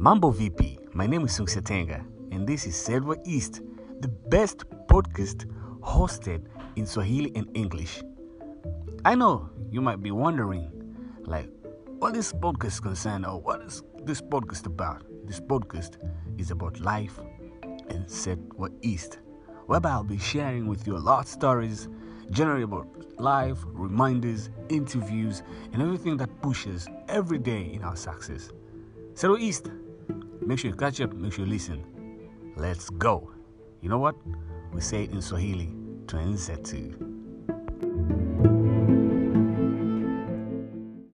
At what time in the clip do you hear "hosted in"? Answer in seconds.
5.82-6.86